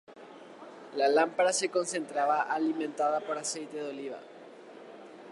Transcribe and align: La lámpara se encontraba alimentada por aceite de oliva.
La 0.95 1.07
lámpara 1.09 1.53
se 1.53 1.67
encontraba 1.67 2.41
alimentada 2.41 3.19
por 3.19 3.37
aceite 3.37 3.77
de 3.77 3.89
oliva. 3.89 4.17